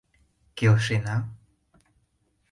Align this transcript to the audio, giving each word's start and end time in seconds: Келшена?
Келшена? 0.57 1.17